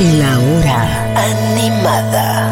[0.00, 2.50] La hora animada.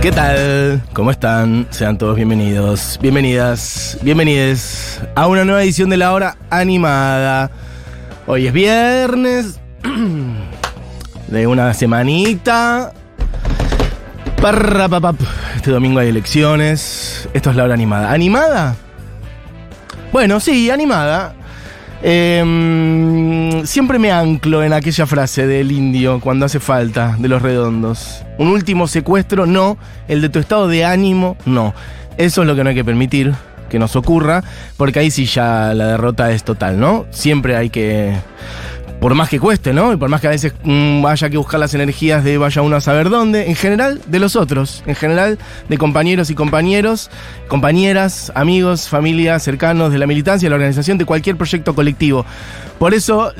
[0.00, 0.80] ¿Qué tal?
[0.92, 1.66] ¿Cómo están?
[1.70, 7.50] Sean todos bienvenidos, bienvenidas, bienvenides a una nueva edición de la hora animada.
[8.28, 9.58] Hoy es viernes
[11.26, 12.92] de una semanita.
[15.56, 17.28] Este domingo hay elecciones.
[17.34, 18.12] Esto es la hora animada.
[18.12, 18.76] ¿Animada?
[20.12, 21.34] Bueno, sí, animada.
[22.06, 28.22] Em, siempre me anclo en aquella frase del indio cuando hace falta, de los redondos.
[28.36, 29.78] Un último secuestro, no.
[30.06, 31.72] El de tu estado de ánimo, no.
[32.18, 33.32] Eso es lo que no hay que permitir
[33.70, 34.44] que nos ocurra,
[34.76, 37.06] porque ahí sí ya la derrota es total, ¿no?
[37.08, 38.12] Siempre hay que
[39.04, 39.92] por más que cueste, ¿no?
[39.92, 42.76] Y por más que a veces mm, haya que buscar las energías de vaya uno
[42.76, 45.38] a saber dónde, en general de los otros, en general
[45.68, 47.10] de compañeros y compañeros,
[47.46, 52.24] compañeras, amigos, familias, cercanos de la militancia, de la organización, de cualquier proyecto colectivo.
[52.78, 53.32] Por eso,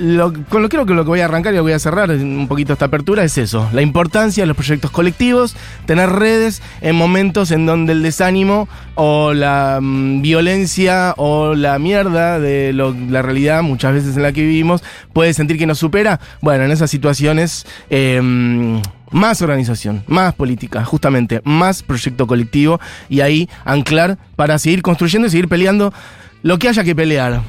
[0.51, 2.47] con lo creo que lo que voy a arrancar y lo voy a cerrar un
[2.47, 5.57] poquito esta apertura es eso, la importancia de los proyectos colectivos,
[5.87, 12.39] tener redes en momentos en donde el desánimo o la mm, violencia o la mierda
[12.39, 16.21] de la realidad muchas veces en la que vivimos puede sentir que nos supera.
[16.41, 17.67] Bueno, en esas situaciones...
[17.91, 25.29] em, más organización, más política, justamente, más proyecto colectivo y ahí anclar para seguir construyendo
[25.29, 25.95] y seguir peleando
[26.43, 27.43] lo que haya que pelear.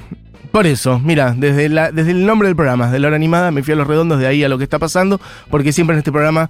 [0.51, 3.73] Por eso, mira, desde, desde el nombre del programa, de la hora animada, me fui
[3.73, 6.49] a los redondos de ahí a lo que está pasando, porque siempre en este programa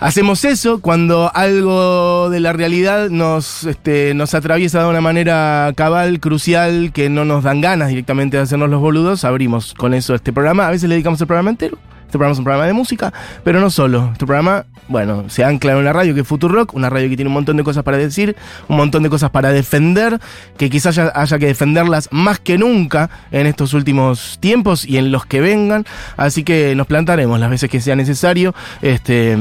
[0.00, 6.20] hacemos eso cuando algo de la realidad nos, este, nos atraviesa de una manera cabal,
[6.20, 10.32] crucial, que no nos dan ganas directamente de hacernos los boludos, abrimos con eso este
[10.32, 10.66] programa.
[10.66, 11.78] A veces le dedicamos el programa entero.
[12.08, 13.12] Este programa es un programa de música,
[13.44, 14.08] pero no solo.
[14.14, 17.28] Este programa, bueno, se ancla en una radio que es Futurock, una radio que tiene
[17.28, 18.34] un montón de cosas para decir,
[18.66, 20.18] un montón de cosas para defender,
[20.56, 25.12] que quizás haya, haya que defenderlas más que nunca en estos últimos tiempos y en
[25.12, 25.84] los que vengan.
[26.16, 29.36] Así que nos plantaremos las veces que sea necesario este,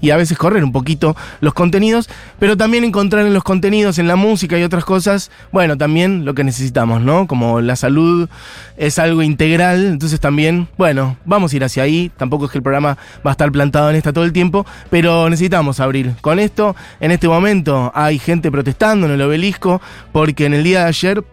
[0.00, 2.08] y a veces correr un poquito los contenidos,
[2.38, 6.34] pero también encontrar en los contenidos, en la música y otras cosas, bueno, también lo
[6.34, 7.26] que necesitamos, ¿no?
[7.26, 8.28] Como la salud
[8.76, 12.11] es algo integral, entonces también, bueno, vamos a ir hacia ahí.
[12.16, 12.96] Tampoco es que el programa
[13.26, 16.76] va a estar plantado en esta todo el tiempo, pero necesitamos abrir con esto.
[17.00, 19.80] En este momento hay gente protestando en el obelisco
[20.12, 21.24] porque en el día de ayer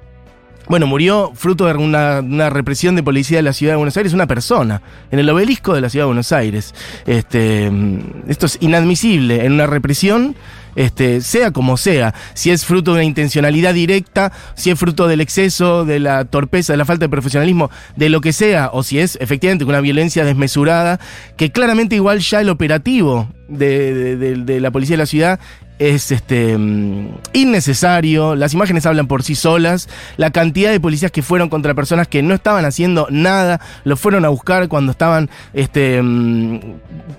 [0.70, 4.28] bueno, murió fruto de una, represión de policía de la ciudad de Buenos Aires, una
[4.28, 6.76] persona, en el obelisco de la ciudad de Buenos Aires.
[7.08, 10.36] Este, mm, esto es inadmisible en una represión,
[10.80, 15.20] este, sea como sea, si es fruto de una intencionalidad directa, si es fruto del
[15.22, 18.98] exceso, de la torpeza, de la falta de profesionalismo, de lo que sea, o si
[19.00, 21.00] es efectivamente una violencia desmesurada,
[21.36, 25.40] que claramente igual ya el operativo de, de- la policía de la ciudad
[25.80, 31.24] es este mm, innecesario, las imágenes hablan por sí solas, la cantidad de policías que
[31.24, 36.02] fueron contra personas que no estaban haciendo nada, los fueron a buscar cuando estaban este
[36.02, 36.60] mm,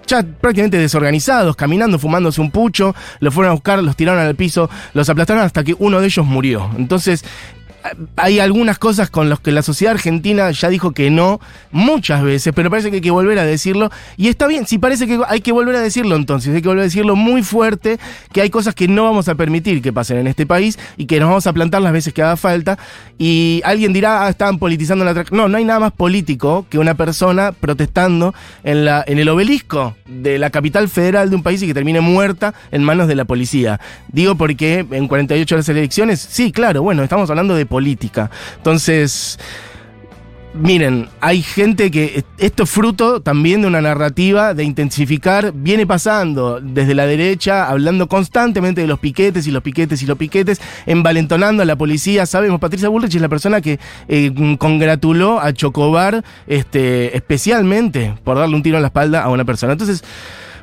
[0.07, 4.69] ya prácticamente desorganizados, caminando, fumándose un pucho, los fueron a buscar, los tiraron al piso,
[4.93, 6.71] los aplastaron hasta que uno de ellos murió.
[6.77, 7.25] Entonces,
[8.17, 12.53] hay algunas cosas con las que la sociedad argentina ya dijo que no muchas veces,
[12.55, 13.91] pero parece que hay que volver a decirlo.
[14.17, 16.83] Y está bien, si parece que hay que volver a decirlo entonces, hay que volver
[16.83, 17.99] a decirlo muy fuerte,
[18.33, 21.21] que hay cosas que no vamos a permitir que pasen en este país y que
[21.21, 22.79] nos vamos a plantar las veces que haga falta.
[23.19, 25.15] Y alguien dirá, ah, estaban politizando la...
[25.15, 25.31] tra-".
[25.31, 28.35] No, no hay nada más político que una persona protestando
[28.65, 32.01] en, la, en el obelisco de la capital federal de un país y que termine
[32.01, 33.81] muerta en manos de la policía.
[34.09, 38.31] Digo porque en 48 horas de elecciones, sí, claro, bueno, estamos hablando de política.
[38.57, 39.39] Entonces,
[40.53, 46.61] miren, hay gente que esto es fruto también de una narrativa de intensificar, viene pasando
[46.61, 51.63] desde la derecha, hablando constantemente de los piquetes y los piquetes y los piquetes, envalentonando
[51.63, 52.27] a la policía.
[52.27, 53.79] Sabemos, Patricia Bullrich es la persona que
[54.09, 59.45] eh, congratuló a Chocobar este, especialmente por darle un tiro en la espalda a una
[59.45, 59.73] persona.
[59.73, 60.03] Entonces,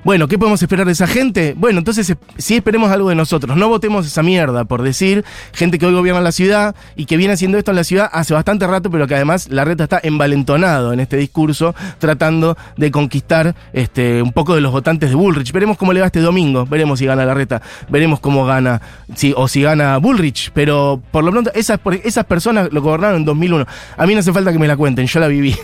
[0.03, 1.53] Bueno, ¿qué podemos esperar de esa gente?
[1.57, 3.57] Bueno, entonces sí esperemos algo de nosotros.
[3.57, 7.33] No votemos esa mierda, por decir, gente que hoy gobierna la ciudad y que viene
[7.33, 10.93] haciendo esto en la ciudad hace bastante rato, pero que además la reta está envalentonado
[10.93, 15.51] en este discurso, tratando de conquistar este, un poco de los votantes de Bullrich.
[15.51, 18.81] Veremos cómo le va este domingo, veremos si gana la reta, veremos cómo gana,
[19.15, 23.25] si, o si gana Bullrich, pero por lo pronto esas, esas personas lo gobernaron en
[23.25, 23.65] 2001.
[23.97, 25.55] A mí no hace falta que me la cuenten, yo la viví.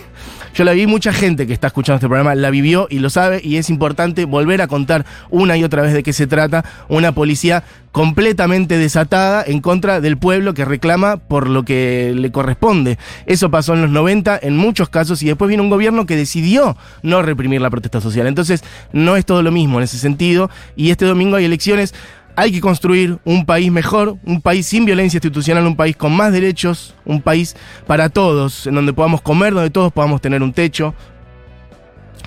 [0.53, 3.41] Yo la vi, mucha gente que está escuchando este programa la vivió y lo sabe,
[3.43, 6.63] y es importante volver a contar una y otra vez de qué se trata.
[6.89, 12.99] Una policía completamente desatada en contra del pueblo que reclama por lo que le corresponde.
[13.25, 16.77] Eso pasó en los 90 en muchos casos y después vino un gobierno que decidió
[17.01, 18.27] no reprimir la protesta social.
[18.27, 21.95] Entonces, no es todo lo mismo en ese sentido y este domingo hay elecciones
[22.35, 26.31] hay que construir un país mejor, un país sin violencia institucional, un país con más
[26.31, 27.55] derechos, un país
[27.87, 30.93] para todos, en donde podamos comer, donde todos podamos tener un techo.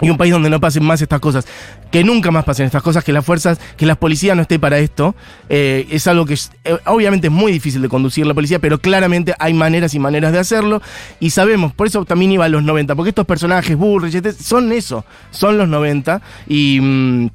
[0.03, 1.47] Y un país donde no pasen más estas cosas.
[1.91, 4.79] Que nunca más pasen estas cosas, que las fuerzas, que las policías no esté para
[4.79, 5.15] esto.
[5.49, 9.35] Eh, es algo que eh, obviamente es muy difícil de conducir la policía, pero claramente
[9.39, 10.83] hay maneras y maneras de hacerlo.
[11.19, 15.07] Y sabemos, por eso también iba a los 90, porque estos personajes, Burrich, son eso,
[15.31, 16.21] son los 90.
[16.47, 16.79] Y.
[16.81, 17.31] Mm,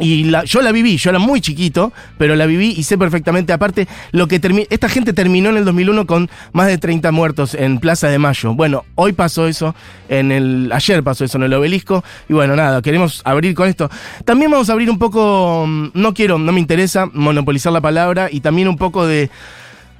[0.00, 3.52] y la, yo la viví, yo era muy chiquito, pero la viví y sé perfectamente.
[3.52, 4.40] Aparte, lo que
[4.70, 8.54] esta gente terminó en el 2001 con más de 30 muertos en Plaza de Mayo.
[8.54, 9.74] Bueno, hoy pasó eso,
[10.08, 12.04] en el, ayer pasó eso en el obelisco.
[12.28, 13.90] Y bueno, nada, queremos abrir con esto.
[14.24, 18.28] También vamos a abrir un poco, mm, no quiero, no me interesa monopolizar la palabra
[18.30, 19.30] y también un poco de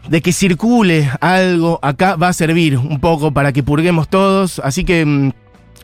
[0.08, 4.58] de que circule algo acá va a servir un poco para que purguemos todos.
[4.60, 5.32] Así que mm,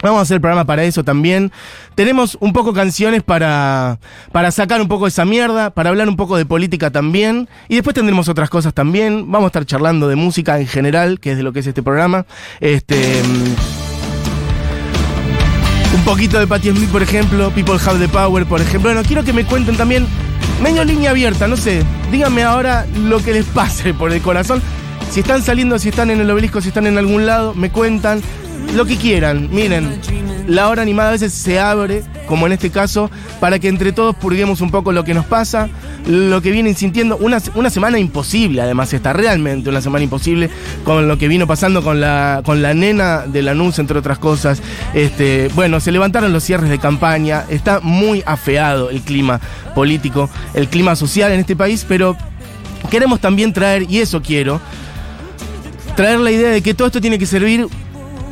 [0.04, 1.50] Vamos a hacer el programa para eso también.
[1.94, 3.98] Tenemos un poco canciones para,
[4.32, 7.48] para sacar un poco de esa mierda, para hablar un poco de política también.
[7.68, 9.32] Y después tendremos otras cosas también.
[9.32, 11.82] Vamos a estar charlando de música en general, que es de lo que es este
[11.82, 12.26] programa.
[12.60, 13.22] Este.
[15.94, 17.50] Un poquito de Patti Smith, por ejemplo.
[17.52, 18.92] People Have the Power, por ejemplo.
[18.92, 20.06] Bueno, quiero que me cuenten también.
[20.62, 21.82] Medio línea abierta, no sé.
[22.12, 24.60] Díganme ahora lo que les pase por el corazón.
[25.10, 28.20] Si están saliendo, si están en el obelisco, si están en algún lado, me cuentan
[28.74, 29.48] lo que quieran.
[29.52, 30.00] Miren,
[30.46, 34.14] la hora animada a veces se abre, como en este caso, para que entre todos
[34.14, 35.68] purguemos un poco lo que nos pasa,
[36.06, 37.16] lo que vienen sintiendo.
[37.16, 40.50] Una, una semana imposible, además, está realmente una semana imposible
[40.84, 44.60] con lo que vino pasando con la, con la nena de Lanús, entre otras cosas.
[44.92, 49.40] Este, bueno, se levantaron los cierres de campaña, está muy afeado el clima
[49.74, 52.16] político, el clima social en este país, pero
[52.90, 54.60] queremos también traer, y eso quiero,
[55.96, 57.66] traer la idea de que todo esto tiene que servir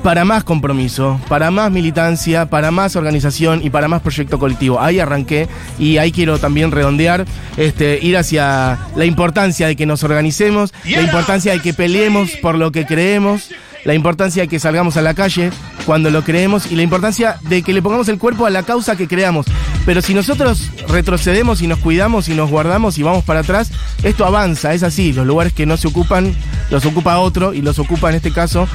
[0.03, 4.81] para más compromiso, para más militancia, para más organización y para más proyecto colectivo.
[4.81, 7.25] Ahí arranqué y ahí quiero también redondear,
[7.57, 12.57] este, ir hacia la importancia de que nos organicemos, la importancia de que peleemos por
[12.57, 13.51] lo que creemos,
[13.85, 15.51] la importancia de que salgamos a la calle
[15.87, 18.97] cuando lo creemos y la importancia de que le pongamos el cuerpo a la causa
[18.97, 19.47] que creamos.
[19.85, 24.25] Pero si nosotros retrocedemos y nos cuidamos y nos guardamos y vamos para atrás, esto
[24.25, 25.13] avanza, es así.
[25.13, 26.35] Los lugares que no se ocupan,
[26.71, 28.69] los ocupa otro y los ocupa en este caso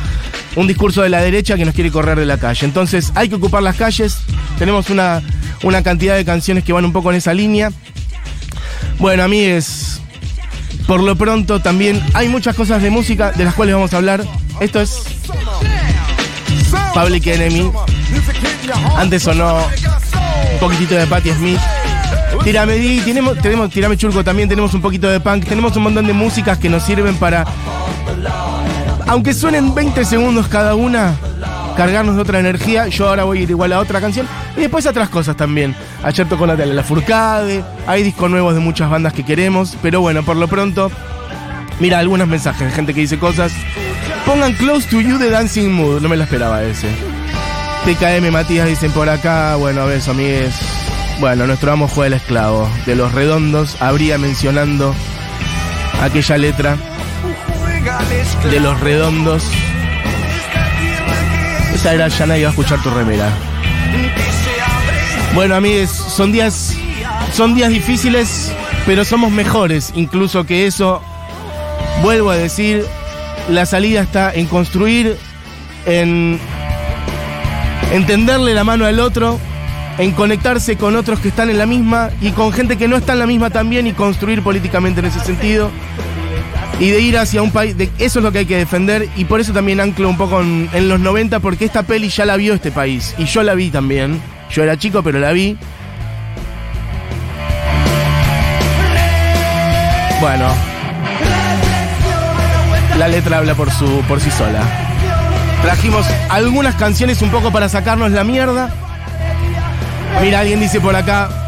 [0.56, 2.66] un discurso de la derecha que nos quiere correr de la calle.
[2.66, 4.18] Entonces hay que ocupar las calles.
[4.60, 5.22] Tenemos una,
[5.64, 7.72] una cantidad de canciones que van un poco en esa línea.
[9.00, 10.02] Bueno, a mí es...
[10.88, 14.24] Por lo pronto también hay muchas cosas de música de las cuales vamos a hablar.
[14.62, 15.04] Esto es
[16.94, 17.72] Public Enemy.
[18.98, 19.58] Antes sonó
[20.54, 21.60] un poquitito de Patti Smith.
[22.44, 26.08] Tirame di, tenemos, tenemos Tirame Churco también, tenemos un poquito de punk, tenemos un montón
[26.08, 27.46] de músicas que nos sirven para,
[29.08, 31.16] aunque suenen 20 segundos cada una,
[31.78, 32.88] cargarnos de otra energía.
[32.88, 34.28] Yo ahora voy a ir igual a otra canción.
[34.58, 35.76] Y después a otras cosas también.
[36.04, 40.24] Ayer tocó Natalia La Furcade, hay discos nuevos de muchas bandas que queremos, pero bueno,
[40.24, 40.92] por lo pronto,
[41.80, 43.54] mira algunos mensajes de gente que dice cosas.
[44.26, 46.90] Pongan Close to You de Dancing Mood, no me la esperaba ese.
[47.86, 50.56] TKM Matías dicen por acá, bueno, a ver, amigues.
[51.20, 52.70] Bueno, nuestro amo fue el esclavo.
[52.86, 54.94] De los redondos, habría mencionando
[56.02, 56.78] aquella letra
[58.52, 59.44] de los redondos.
[61.94, 63.30] Era ya nadie va a escuchar tu remera.
[65.34, 66.76] Bueno, amigues, son días,
[67.32, 68.52] son días difíciles,
[68.86, 71.02] pero somos mejores, incluso que eso.
[72.04, 72.86] Vuelvo a decir,
[73.50, 75.18] la salida está en construir,
[75.86, 76.40] en
[77.94, 79.40] entenderle la mano al otro,
[79.98, 83.14] en conectarse con otros que están en la misma y con gente que no está
[83.14, 85.72] en la misma también y construir políticamente en ese sentido.
[86.80, 89.40] Y de ir hacia un país, eso es lo que hay que defender y por
[89.40, 92.72] eso también anclo un poco en, los 90 porque esta peli ya la vio este
[92.72, 94.22] país y yo la vi también.
[94.52, 95.58] Yo era chico pero la vi.
[100.22, 100.48] Bueno,
[102.98, 104.62] la letra habla por, su, por sí sola.
[105.64, 108.70] Trajimos algunas canciones un poco para sacarnos la mierda.
[110.22, 111.47] Mira, alguien dice por acá,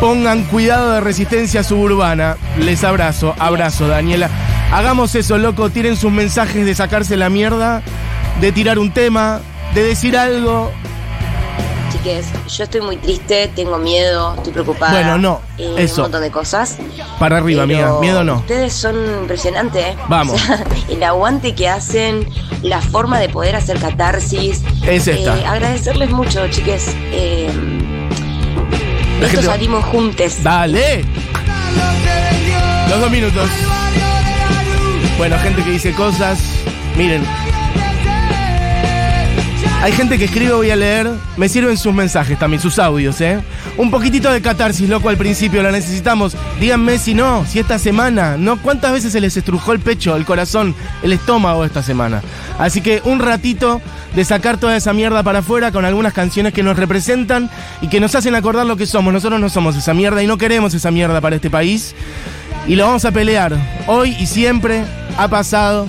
[0.00, 2.36] pongan cuidado de resistencia suburbana.
[2.58, 4.30] Les abrazo, abrazo, Daniela.
[4.72, 7.82] Hagamos eso, loco, tiren sus mensajes de sacarse la mierda,
[8.40, 9.40] de tirar un tema,
[9.74, 10.70] de decir algo.
[11.90, 14.92] Chiques, yo estoy muy triste, tengo miedo, estoy preocupada.
[14.92, 16.02] Bueno, no, eh, eso.
[16.02, 16.76] Un montón de cosas.
[17.18, 18.36] Para arriba, amiga, miedo no.
[18.36, 19.96] Ustedes son impresionantes, ¿eh?
[20.06, 20.34] Vamos.
[20.34, 22.28] O sea, el aguante que hacen,
[22.62, 24.62] la forma de poder hacer catarsis.
[24.86, 25.38] Es esta.
[25.38, 26.94] Eh, agradecerles mucho, chiques.
[27.10, 27.77] Eh,
[29.26, 30.42] esto gente salimos juntos.
[30.42, 31.04] Dale.
[32.88, 33.48] Los dos minutos.
[35.16, 36.38] Bueno, gente que dice cosas.
[36.96, 37.22] Miren.
[39.82, 41.08] Hay gente que escribe, voy a leer.
[41.36, 43.40] Me sirven sus mensajes también, sus audios, ¿eh?
[43.78, 46.36] Un poquitito de catarsis, loco, al principio, lo necesitamos.
[46.58, 48.60] Díganme si no, si esta semana, ¿no?
[48.60, 52.20] ¿Cuántas veces se les estrujó el pecho, el corazón, el estómago esta semana?
[52.58, 53.80] Así que un ratito
[54.16, 58.00] de sacar toda esa mierda para afuera con algunas canciones que nos representan y que
[58.00, 59.12] nos hacen acordar lo que somos.
[59.12, 61.94] Nosotros no somos esa mierda y no queremos esa mierda para este país.
[62.66, 63.56] Y lo vamos a pelear.
[63.86, 64.82] Hoy y siempre
[65.16, 65.86] ha pasado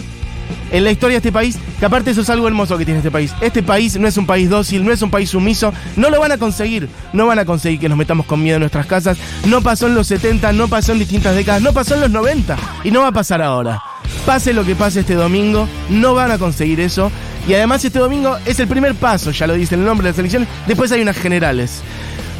[0.72, 3.12] en la historia de este país, que aparte eso es algo hermoso que tiene este
[3.12, 3.34] país.
[3.41, 6.32] Este país no es un país dócil, no es un país sumiso, no lo van
[6.32, 9.62] a conseguir, no van a conseguir que nos metamos con miedo en nuestras casas, no
[9.62, 12.91] pasó en los 70, no pasó en distintas décadas, no pasó en los 90 y
[12.91, 13.82] no va a pasar ahora.
[14.25, 17.12] Pase lo que pase este domingo, no van a conseguir eso.
[17.48, 20.20] Y además este domingo es el primer paso, ya lo dice el nombre de las
[20.20, 21.82] elecciones, después hay unas generales.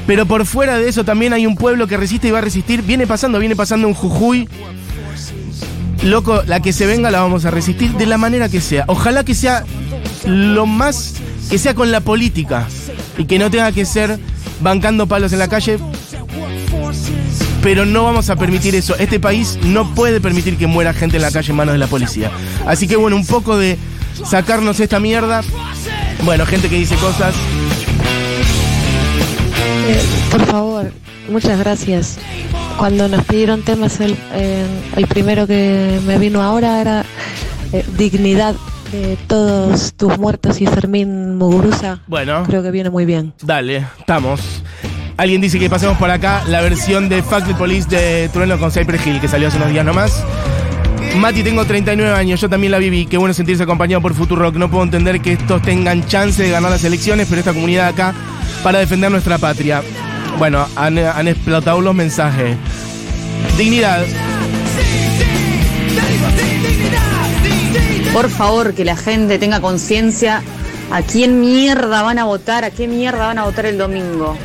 [0.10, 2.82] Pero por fuera de eso también hay un pueblo que resiste y va a resistir.
[2.82, 4.50] Viene pasando, viene pasando en Jujuy,
[6.04, 8.86] Loco, la que se venga la vamos a resistir de la manera que sea.
[8.88, 9.66] Ojalá que sea
[10.26, 11.16] lo más
[11.50, 12.68] que sea con la política
[13.18, 14.20] y que no tenga que ser
[14.62, 15.78] bancando palos en la calle.
[17.62, 18.96] Pero no vamos a permitir eso.
[18.98, 21.88] Este país no puede permitir que muera gente en la calle en manos de la
[21.88, 22.32] policía.
[22.66, 23.78] Así que bueno, un poco de
[24.26, 25.42] sacarnos esta mierda.
[26.24, 27.36] Bueno, gente que dice cosas.
[29.88, 30.02] Eh,
[30.32, 30.92] por favor,
[31.30, 32.18] muchas gracias.
[32.80, 37.04] Cuando nos pidieron temas, el, eh, el primero que me vino ahora era
[37.74, 38.56] eh, Dignidad
[38.94, 42.00] de todos tus muertos y Fermín Muguruza.
[42.08, 42.46] Bueno.
[42.48, 43.34] Creo que viene muy bien.
[43.44, 44.64] Dale, estamos.
[45.18, 48.72] Alguien dice que pasemos por acá la versión de Fuck the Police de Trueno con
[48.72, 50.24] Cypress Hill, que salió hace unos días nomás.
[51.18, 53.08] Mati, tengo 39 años, yo también la viví.
[53.08, 54.56] Qué bueno sentirse acompañado por Futurock.
[54.56, 58.14] No puedo entender que estos tengan chance de ganar las elecciones, pero esta comunidad acá
[58.64, 59.84] para defender nuestra patria.
[60.38, 62.58] Bueno, han, han explotado los mensajes.
[63.58, 64.06] Dignidad.
[68.14, 70.42] Por favor, que la gente tenga conciencia
[70.92, 74.38] a quién mierda van a votar, a qué mierda van a votar el domingo.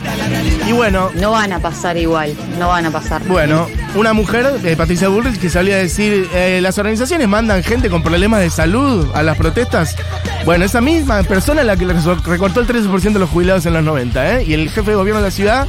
[0.66, 3.22] Y bueno, No van a pasar igual, no van a pasar.
[3.24, 7.90] Bueno, una mujer, eh, Patricia Bullrich, que salía a decir, eh, las organizaciones mandan gente
[7.90, 9.96] con problemas de salud a las protestas.
[10.44, 13.84] Bueno, esa misma persona es la que recortó el 13% de los jubilados en los
[13.84, 14.44] 90, ¿eh?
[14.44, 15.66] Y el jefe de gobierno de la ciudad,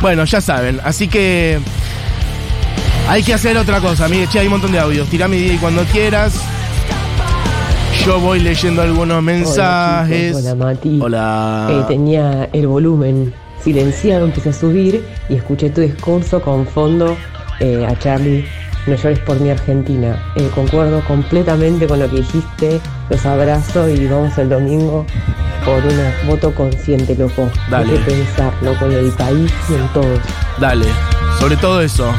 [0.00, 0.80] bueno, ya saben.
[0.84, 1.60] Así que
[3.08, 4.08] hay que hacer otra cosa.
[4.08, 5.08] Mire, che, hay un montón de audios.
[5.08, 6.34] Tirame y cuando quieras.
[8.04, 10.34] Yo voy leyendo algunos mensajes.
[10.36, 11.00] Hola, chicos, hola Mati.
[11.00, 11.68] Hola.
[11.70, 13.32] Eh, tenía el volumen
[13.62, 17.16] silenciado, empecé a subir y escuché tu discurso con fondo
[17.60, 18.44] eh, a Charlie.
[18.86, 20.22] No llores por mi Argentina.
[20.36, 22.78] Eh, concuerdo completamente con lo que dijiste.
[23.08, 25.06] Los abrazo y vamos el domingo
[25.64, 27.50] por un voto consciente, loco.
[27.70, 27.90] Dale.
[27.90, 30.20] Hay que pensar, loco, en el país y en todos.
[30.60, 30.86] Dale,
[31.40, 32.12] sobre todo eso.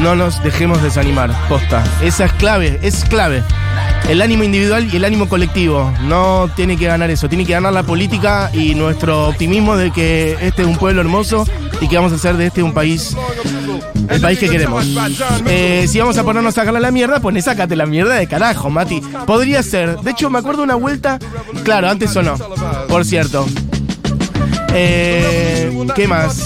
[0.00, 1.82] No nos dejemos desanimar, posta.
[2.00, 3.42] Esa es clave, es clave.
[4.08, 5.92] El ánimo individual y el ánimo colectivo.
[6.02, 10.36] No tiene que ganar eso, tiene que ganar la política y nuestro optimismo de que
[10.40, 11.46] este es un pueblo hermoso
[11.80, 13.16] y que vamos a hacer de este un país,
[14.08, 14.86] el país que queremos.
[15.46, 18.70] Eh, si vamos a ponernos a sacarle la mierda, pues sácate la mierda de carajo,
[18.70, 19.00] Mati.
[19.26, 19.98] Podría ser.
[19.98, 21.18] De hecho, me acuerdo una vuelta.
[21.64, 22.36] Claro, antes o no.
[22.88, 23.46] Por cierto.
[24.74, 26.36] Eh, ¿Qué más?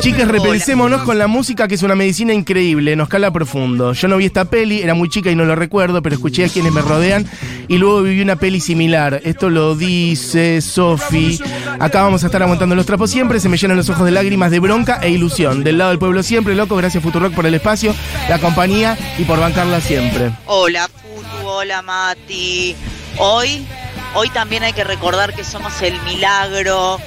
[0.00, 3.92] Chicas, repensémonos con la música, que es una medicina increíble, nos cala profundo.
[3.92, 6.48] Yo no vi esta peli, era muy chica y no lo recuerdo, pero escuché a
[6.48, 7.26] quienes me rodean
[7.66, 9.20] y luego viví una peli similar.
[9.24, 11.40] Esto lo dice Sofi.
[11.78, 14.50] Acá vamos a estar aguantando los trapos siempre, se me llenan los ojos de lágrimas
[14.50, 15.64] de bronca e ilusión.
[15.64, 17.94] Del lado del pueblo siempre, loco, gracias Futurock por el espacio,
[18.28, 20.30] la compañía y por bancarla siempre.
[20.46, 22.74] Hola Putu, hola Mati.
[23.18, 23.66] Hoy,
[24.14, 26.98] hoy también hay que recordar que somos el milagro,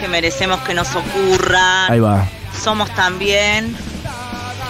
[0.00, 1.86] que merecemos que nos ocurra.
[1.86, 2.26] Ahí va.
[2.62, 3.76] Somos también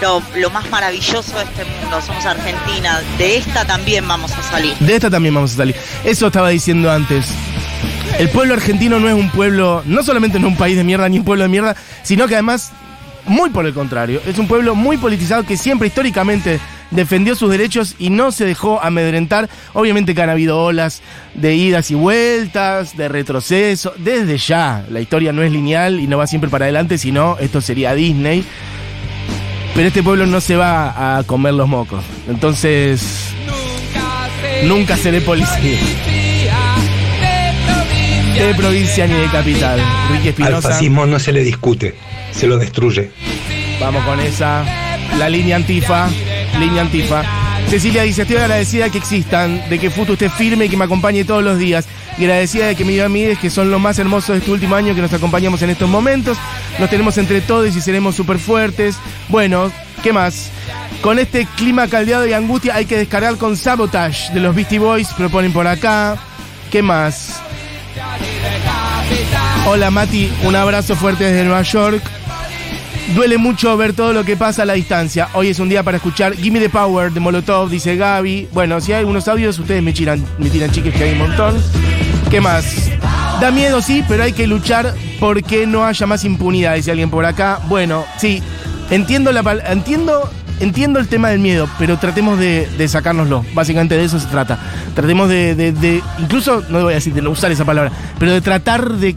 [0.01, 2.01] lo, lo más maravilloso de este mundo.
[2.01, 3.01] Somos Argentina.
[3.17, 4.75] De esta también vamos a salir.
[4.79, 5.75] De esta también vamos a salir.
[6.03, 7.27] Eso estaba diciendo antes.
[8.17, 11.07] El pueblo argentino no es un pueblo, no solamente no es un país de mierda
[11.07, 12.71] ni un pueblo de mierda, sino que además,
[13.25, 16.59] muy por el contrario, es un pueblo muy politizado que siempre históricamente
[16.91, 19.49] defendió sus derechos y no se dejó amedrentar.
[19.73, 21.01] Obviamente que han habido olas
[21.33, 24.85] de idas y vueltas, de retroceso, desde ya.
[24.89, 28.43] La historia no es lineal y no va siempre para adelante, sino esto sería Disney.
[29.75, 32.03] Pero este pueblo no se va a comer los mocos.
[32.27, 33.29] Entonces,
[34.65, 35.79] nunca seré policía.
[38.33, 39.81] De provincia ni de capital.
[40.11, 41.95] Ricky Al fascismo no se le discute,
[42.31, 43.11] se lo destruye.
[43.79, 44.63] Vamos con esa.
[45.17, 46.09] La línea antifa.
[46.57, 47.23] Línea antifa.
[47.67, 51.23] Cecilia dice, estoy agradecida que existan, de que Futu esté firme y que me acompañe
[51.23, 51.85] todos los días.
[52.17, 54.95] Y agradecida de que me amigas que son lo más hermoso de este último año
[54.95, 56.37] que nos acompañamos en estos momentos.
[56.79, 58.95] Nos tenemos entre todos y seremos súper fuertes.
[59.29, 60.49] Bueno, ¿qué más?
[61.01, 65.13] Con este clima caldeado y angustia hay que descargar con Sabotage de los Beastie Boys,
[65.13, 66.17] proponen por acá.
[66.71, 67.41] ¿Qué más?
[69.65, 72.01] Hola Mati, un abrazo fuerte desde Nueva York.
[73.15, 75.29] Duele mucho ver todo lo que pasa a la distancia.
[75.33, 78.49] Hoy es un día para escuchar Gimme the Power de Molotov, dice Gaby.
[78.51, 81.55] Bueno, si hay algunos audios, ustedes me tiran, me tiran chiques que hay un montón.
[82.29, 82.89] ¿Qué más?
[83.41, 87.25] Da miedo, sí, pero hay que luchar porque no haya más impunidad, dice alguien por
[87.25, 87.59] acá.
[87.67, 88.43] Bueno, sí,
[88.91, 90.29] entiendo la entiendo,
[90.59, 93.43] entiendo el tema del miedo, pero tratemos de, de sacárnoslo.
[93.55, 94.59] Básicamente de eso se trata.
[94.93, 98.41] Tratemos de, de- de- incluso, no voy a decir de usar esa palabra, pero de
[98.41, 99.15] tratar de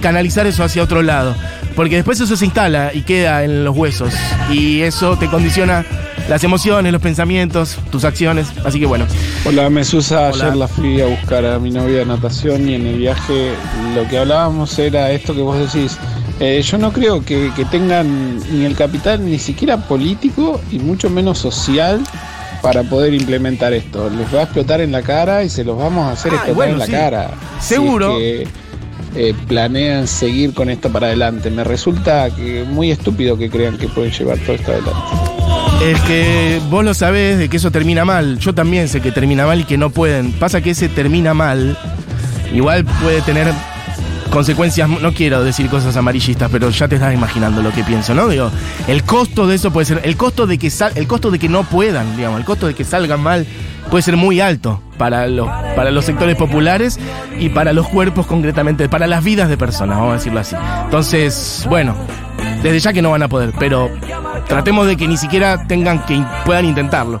[0.00, 1.36] canalizar eso hacia otro lado.
[1.78, 4.12] Porque después eso se instala y queda en los huesos.
[4.50, 5.86] Y eso te condiciona
[6.28, 8.48] las emociones, los pensamientos, tus acciones.
[8.64, 9.06] Así que bueno.
[9.44, 10.30] Hola, Mesusa.
[10.32, 10.44] Hola.
[10.46, 13.52] Ayer la fui a buscar a mi novia de natación y en el viaje
[13.94, 15.96] lo que hablábamos era esto que vos decís.
[16.40, 21.08] Eh, yo no creo que, que tengan ni el capital ni siquiera político y mucho
[21.08, 22.00] menos social
[22.60, 24.10] para poder implementar esto.
[24.10, 26.56] Les va a explotar en la cara y se los vamos a hacer Ah, explotar
[26.56, 26.90] bueno, en la sí.
[26.90, 27.30] cara.
[27.60, 28.18] si Seguro.
[28.18, 28.67] es que,
[29.18, 31.50] eh, planean seguir con esto para adelante.
[31.50, 35.00] Me resulta que muy estúpido que crean que pueden llevar todo esto adelante.
[35.84, 38.38] Es que vos lo sabés de que eso termina mal.
[38.38, 40.32] Yo también sé que termina mal y que no pueden.
[40.32, 41.76] Pasa que ese termina mal.
[42.52, 43.52] Igual puede tener
[44.30, 44.88] consecuencias.
[44.88, 48.28] No quiero decir cosas amarillistas, pero ya te estás imaginando lo que pienso, ¿no?
[48.28, 48.50] Digo,
[48.86, 50.00] el costo de eso puede ser.
[50.04, 52.74] El costo de que sal- el costo de que no puedan, digamos, el costo de
[52.74, 53.46] que salgan mal
[53.90, 56.98] puede ser muy alto para los, para los sectores populares
[57.38, 60.56] y para los cuerpos concretamente, para las vidas de personas, vamos a decirlo así.
[60.84, 61.94] Entonces, bueno,
[62.62, 63.90] desde ya que no van a poder, pero
[64.46, 67.20] tratemos de que ni siquiera tengan que puedan intentarlo.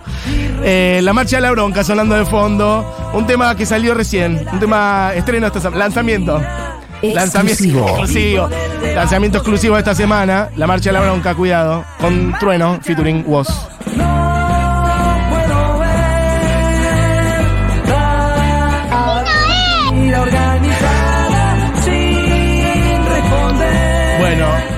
[0.62, 4.58] Eh, la marcha de la bronca sonando de fondo, un tema que salió recién, un
[4.58, 6.40] tema estreno semana, lanzamiento.
[7.02, 8.48] Lanzamiento exclusivo.
[8.94, 10.48] Lanzamiento exclusivo esta semana.
[10.56, 11.84] La marcha de la bronca, cuidado.
[12.00, 13.48] Con Trueno, featuring Woz.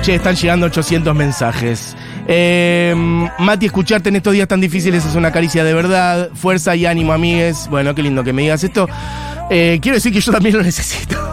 [0.00, 1.96] Che, están llegando 800 mensajes.
[2.26, 2.94] Eh,
[3.38, 6.30] Mati, escucharte en estos días tan difíciles es una caricia de verdad.
[6.34, 7.68] Fuerza y ánimo, amigues.
[7.70, 8.88] Bueno, qué lindo que me digas esto.
[9.50, 11.16] Eh, quiero decir que yo también lo necesito.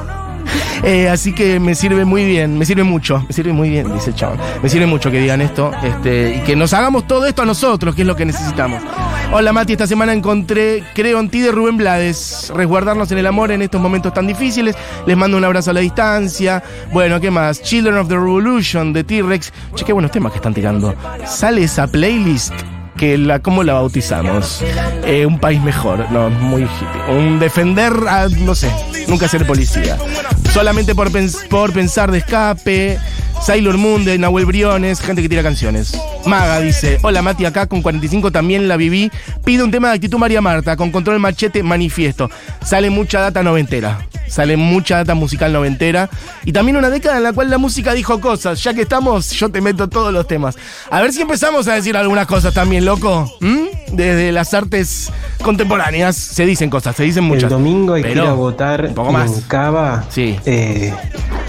[0.84, 4.12] Eh, así que me sirve muy bien, me sirve mucho, me sirve muy bien, dice
[4.12, 4.38] el chaval.
[4.62, 7.96] Me sirve mucho que digan esto este, y que nos hagamos todo esto a nosotros,
[7.96, 8.84] que es lo que necesitamos.
[9.32, 12.52] Hola Mati, esta semana encontré Creo en ti de Rubén Blades.
[12.56, 14.76] Resguardarnos en el amor en estos momentos tan difíciles.
[15.06, 16.64] Les mando un abrazo a la distancia.
[16.92, 17.62] Bueno, ¿qué más?
[17.62, 19.52] Children of the Revolution de T-Rex.
[19.76, 20.96] Che, qué buenos temas que están tirando.
[21.26, 22.54] Sale esa playlist
[22.98, 24.64] que la, ¿cómo la bautizamos?
[25.06, 27.16] Eh, un país mejor, no, muy hippie.
[27.16, 28.72] Un defender, a, no sé,
[29.08, 29.98] nunca ser policía.
[30.52, 32.98] Solamente por, pens- por pensar de escape.
[33.42, 35.98] Sailor Moon de Nahuel Briones, gente que tira canciones.
[36.26, 39.12] Maga dice, hola Mati, acá con 45 también la viví.
[39.46, 42.30] Pido un tema de actitud María Marta, con control machete manifiesto.
[42.64, 44.08] Sale mucha data noventera.
[44.28, 46.10] Sale mucha data musical noventera.
[46.46, 48.62] Y también una década en la cual la música dijo cosas.
[48.64, 50.56] Ya que estamos, yo te meto todos los temas.
[50.90, 53.32] A ver si empezamos a decir algunas cosas también, loco.
[53.42, 53.66] ¿Mm?
[53.94, 55.12] Desde las artes
[55.44, 57.44] contemporáneas se dicen cosas, se dicen muchas.
[57.44, 59.32] El domingo hay que Pero ir a votar un poco más.
[59.32, 60.38] en Cava Sí.
[60.46, 60.94] eh,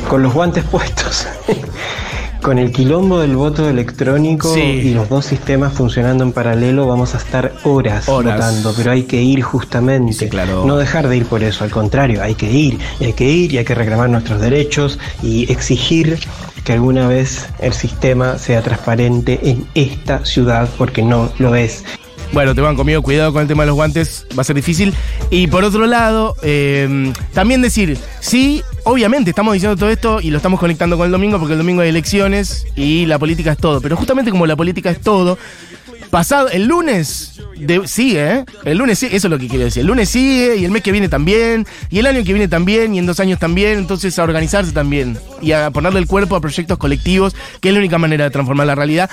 [0.08, 1.26] con los guantes puestos.
[2.42, 4.60] con el quilombo del voto electrónico Sí.
[4.60, 8.34] y los dos sistemas funcionando en paralelo vamos a estar horas, Horas.
[8.36, 10.12] votando, pero hay que ir justamente.
[10.12, 10.64] Sí, claro.
[10.64, 13.52] No dejar de ir por eso, al contrario, hay que ir, y hay que ir
[13.52, 16.18] y hay que reclamar nuestros derechos y exigir
[16.64, 21.84] que alguna vez el sistema sea transparente en esta ciudad porque no lo es.
[22.32, 24.94] Bueno, te van conmigo, cuidado con el tema de los guantes, va a ser difícil.
[25.30, 30.36] Y por otro lado, eh, también decir, sí, obviamente estamos diciendo todo esto y lo
[30.36, 33.80] estamos conectando con el domingo porque el domingo hay elecciones y la política es todo.
[33.80, 35.38] Pero justamente como la política es todo,
[36.10, 38.44] pasado el lunes de- sigue, ¿eh?
[38.64, 39.80] El lunes sigue, eso es lo que quiero decir.
[39.82, 42.94] El lunes sigue y el mes que viene también, y el año que viene también,
[42.94, 43.78] y en dos años también.
[43.78, 47.80] Entonces a organizarse también y a ponerle el cuerpo a proyectos colectivos, que es la
[47.80, 49.10] única manera de transformar la realidad.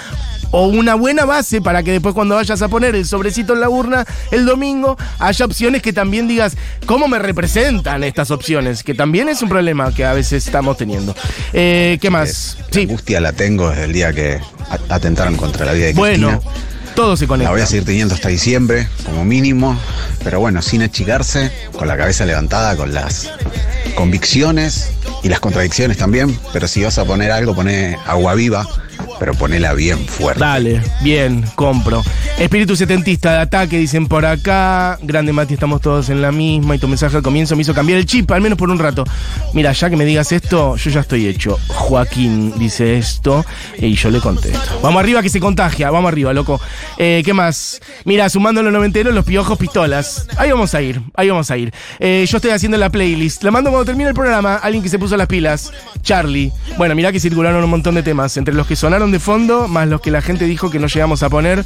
[0.51, 3.69] O una buena base para que después cuando vayas a poner el sobrecito en la
[3.69, 6.55] urna el domingo, haya opciones que también digas,
[6.85, 8.83] ¿cómo me representan estas opciones?
[8.83, 11.15] Que también es un problema que a veces estamos teniendo.
[11.51, 12.57] Eh, ¿Qué más?
[12.71, 14.39] La angustia la tengo desde el día que
[14.89, 16.74] atentaron contra la vida de Bueno, Cristina.
[16.95, 17.49] Todo se conecta.
[17.49, 19.77] La voy a seguir teniendo hasta diciembre, como mínimo,
[20.23, 23.29] pero bueno, sin achicarse, con la cabeza levantada, con las
[23.95, 28.65] convicciones y las contradicciones también, pero si vas a poner algo, poné agua viva,
[29.19, 30.39] pero ponela bien fuerte.
[30.39, 32.03] Dale, bien, compro.
[32.37, 34.97] Espíritu setentista de ataque, dicen por acá.
[35.01, 36.75] Grande Mati, estamos todos en la misma.
[36.75, 39.05] Y tu mensaje al comienzo me hizo cambiar el chip, al menos por un rato.
[39.53, 41.57] Mira, ya que me digas esto, yo ya estoy hecho.
[41.67, 43.45] Joaquín dice esto
[43.77, 44.79] y yo le contesto.
[44.81, 46.59] Vamos arriba que se contagia, vamos arriba, loco.
[46.97, 47.79] Eh, ¿Qué más?
[48.03, 50.27] Mira, sumando los noventeros, los piojos pistolas.
[50.37, 51.73] Ahí vamos a ir, ahí vamos a ir.
[51.99, 53.43] Eh, yo estoy haciendo la playlist.
[53.43, 54.55] La mando cuando termine el programa.
[54.55, 55.71] Alguien que se puso las pilas.
[56.01, 56.51] Charlie.
[56.77, 58.35] Bueno, mirá que circularon un montón de temas.
[58.37, 61.23] Entre los que sonaron de fondo, más los que la gente dijo que no llegamos
[61.23, 61.65] a poner.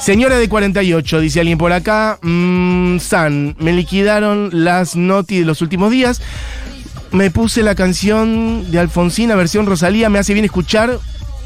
[0.00, 2.18] Señora de 48, dice alguien por acá.
[2.22, 6.20] Mm, San, me liquidaron las noti de los últimos días.
[7.12, 10.10] Me puse la canción de Alfonsina, versión Rosalía.
[10.10, 10.98] Me hace bien escuchar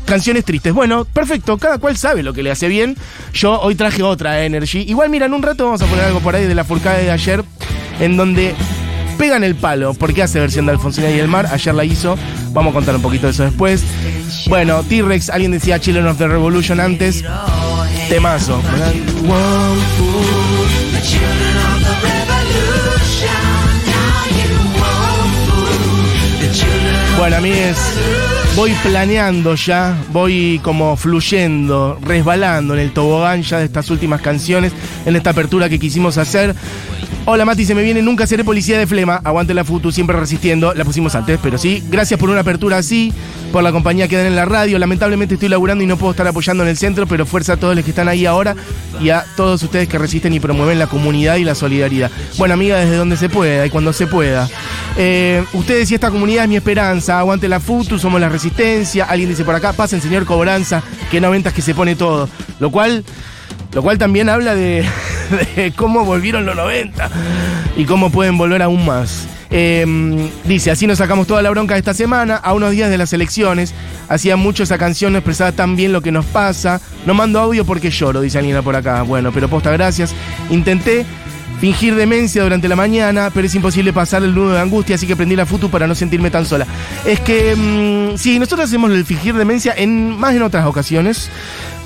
[0.06, 0.72] canciones tristes.
[0.72, 2.96] Bueno, perfecto, cada cual sabe lo que le hace bien.
[3.34, 4.80] Yo hoy traje otra Energy.
[4.80, 7.10] Igual, mira, en un rato vamos a poner algo por ahí de la furcada de
[7.10, 7.44] ayer,
[8.00, 8.54] en donde
[9.18, 11.48] pegan el palo, porque hace versión de Alfonsina y el mar.
[11.52, 12.16] Ayer la hizo.
[12.52, 13.82] Vamos a contar un poquito de eso después.
[14.48, 17.24] Bueno, T-Rex, alguien decía Children of the Revolution antes.
[18.08, 18.60] Temazo.
[27.18, 27.76] Bueno, a mí es.
[28.56, 34.72] Voy planeando ya, voy como fluyendo, resbalando en el tobogán ya de estas últimas canciones,
[35.06, 36.56] en esta apertura que quisimos hacer.
[37.30, 40.72] Hola Mati, se me viene, nunca seré policía de flema, aguante la futu, siempre resistiendo,
[40.72, 43.12] la pusimos antes, pero sí, gracias por una apertura así,
[43.52, 46.26] por la compañía que dan en la radio, lamentablemente estoy laburando y no puedo estar
[46.26, 48.56] apoyando en el centro, pero fuerza a todos los que están ahí ahora
[48.98, 52.10] y a todos ustedes que resisten y promueven la comunidad y la solidaridad.
[52.38, 54.48] Bueno amiga, desde donde se pueda y cuando se pueda.
[54.96, 59.28] Eh, ustedes y esta comunidad es mi esperanza, aguante la futu, somos la resistencia, alguien
[59.28, 62.26] dice por acá, pasen señor Cobranza, que no ventas que se pone todo,
[62.58, 63.04] lo cual...
[63.74, 64.82] Lo cual también habla de,
[65.56, 67.10] de cómo volvieron los 90
[67.76, 69.26] y cómo pueden volver aún más.
[69.50, 72.98] Eh, dice, así nos sacamos toda la bronca de esta semana, a unos días de
[72.98, 73.74] las elecciones.
[74.08, 76.80] Hacía mucho esa canción, no expresaba tan bien lo que nos pasa.
[77.06, 79.02] No mando audio porque lloro, dice Alina por acá.
[79.02, 80.14] Bueno, pero posta, gracias.
[80.50, 81.06] Intenté
[81.60, 85.16] fingir demencia durante la mañana, pero es imposible pasar el nudo de angustia, así que
[85.16, 86.66] prendí la futu para no sentirme tan sola.
[87.04, 91.30] Es que, mm, sí, nosotros hacemos el fingir demencia en más en otras ocasiones,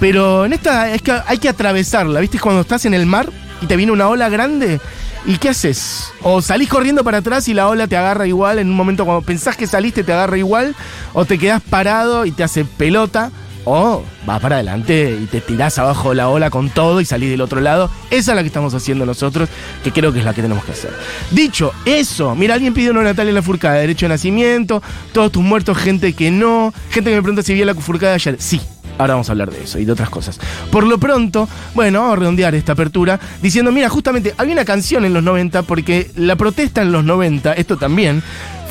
[0.00, 2.38] pero en esta es que hay que atravesarla, ¿viste?
[2.38, 3.30] Cuando estás en el mar
[3.60, 4.80] y te viene una ola grande.
[5.24, 6.12] ¿Y qué haces?
[6.22, 9.22] O salís corriendo para atrás y la ola te agarra igual en un momento cuando
[9.22, 10.74] pensás que saliste te agarra igual,
[11.12, 13.30] o te quedás parado y te hace pelota,
[13.64, 17.30] o vas para adelante y te tirás abajo de la ola con todo y salís
[17.30, 17.90] del otro lado.
[18.10, 19.48] Esa es la que estamos haciendo nosotros,
[19.82, 20.92] que creo que es la que tenemos que hacer.
[21.30, 25.42] Dicho eso, mira, alguien pidió una Natalia en la furcada, derecho de nacimiento, todos tus
[25.42, 28.36] muertos, gente que no, gente que me pregunta si vi la furcada ayer.
[28.38, 28.60] Sí,
[28.98, 30.38] Ahora vamos a hablar de eso y de otras cosas.
[30.70, 35.04] Por lo pronto, bueno, vamos a redondear esta apertura diciendo, mira, justamente había una canción
[35.04, 38.22] en los 90 porque la protesta en los 90, esto también,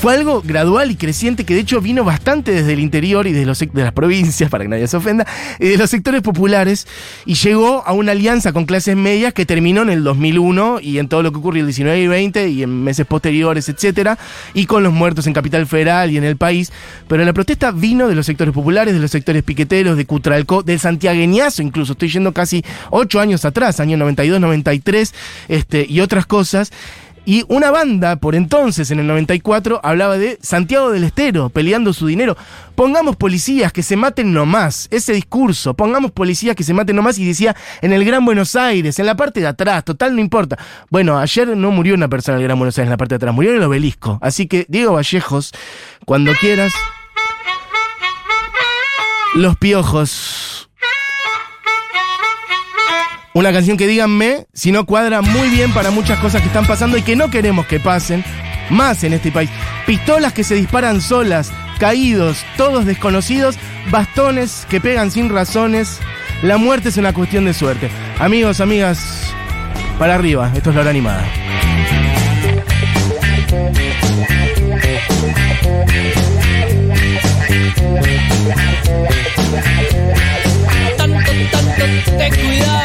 [0.02, 3.46] fue algo gradual y creciente que de hecho vino bastante desde el interior y de,
[3.46, 5.28] los, de las provincias, para que nadie se ofenda,
[5.60, 6.88] y de los sectores populares
[7.28, 11.08] y llegó a una alianza con clases medias que terminó en el 2001 y en
[11.08, 14.18] todo lo que ocurrió el 19 y 20 y en meses posteriores, etcétera,
[14.56, 16.72] y con los muertos en Capital Federal y en el país.
[17.08, 20.80] Pero la protesta vino de los sectores populares, de los sectores piqueteros, de Cutralcó, del
[20.80, 25.14] santiagueñazo incluso, estoy yendo casi ocho años atrás, año 92, 93,
[25.48, 26.72] este, y otras cosas.
[27.23, 32.07] Y una banda, por entonces, en el 94, hablaba de Santiago del Estero, peleando su
[32.07, 32.36] dinero.
[32.73, 34.88] Pongamos policías que se maten nomás.
[34.89, 37.19] Ese discurso, pongamos policías que se maten nomás.
[37.19, 40.57] Y decía, en el Gran Buenos Aires, en la parte de atrás, total, no importa.
[40.89, 43.17] Bueno, ayer no murió una persona en el Gran Buenos Aires, en la parte de
[43.17, 44.17] atrás, murió en el obelisco.
[44.21, 45.51] Así que, Diego Vallejos,
[46.05, 46.73] cuando quieras.
[49.36, 50.61] Los piojos.
[53.34, 56.98] Una canción que díganme si no cuadra muy bien para muchas cosas que están pasando
[56.98, 58.26] y que no queremos que pasen
[58.70, 59.50] más en este país.
[59.86, 63.56] Pistolas que se disparan solas, caídos, todos desconocidos,
[63.89, 66.00] bastones que pegan sin razones.
[66.44, 67.89] La muerte es una cuestión de suerte.
[68.20, 69.34] Amigos, amigas,
[69.98, 71.26] para arriba, esto es la hora animada.
[80.98, 81.17] Tanto,
[81.52, 82.81] tanto, te.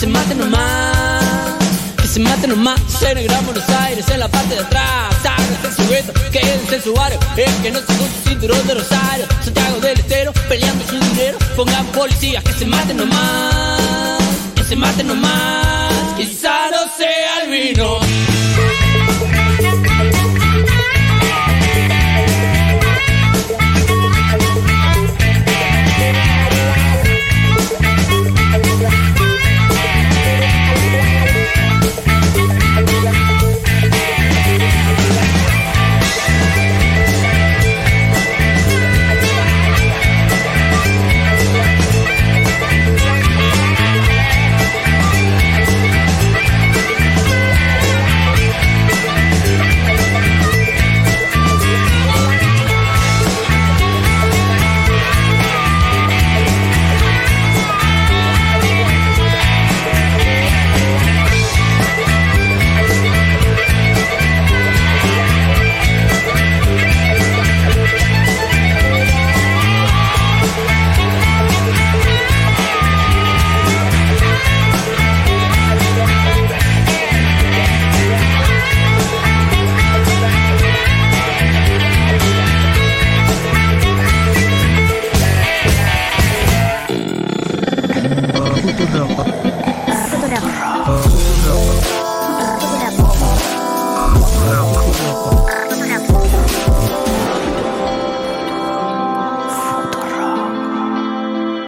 [0.00, 1.58] Que se mate nomás,
[2.00, 2.80] que se mate nomás.
[3.02, 5.14] En el Gran Buenos Aires, en la parte de atrás.
[5.22, 7.18] Sáquense el sujeto, quédense en su barrio.
[7.36, 9.26] El que no se con su cinturón de Rosario.
[9.44, 11.36] Santiago del Estero, peleando su dinero.
[11.54, 14.22] Pongan policías, que se maten nomás,
[14.54, 15.92] que se maten nomás.
[16.16, 18.29] Quizá no sea el vino.